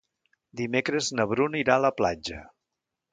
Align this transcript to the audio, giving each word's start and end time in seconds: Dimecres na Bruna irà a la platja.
Dimecres 0.61 1.09
na 1.19 1.27
Bruna 1.33 1.61
irà 1.65 1.75
a 1.77 1.83
la 1.89 1.95
platja. 1.99 2.41